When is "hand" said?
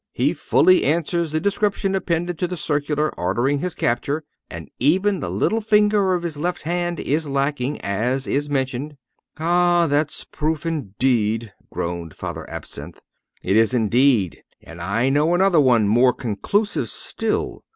6.63-6.99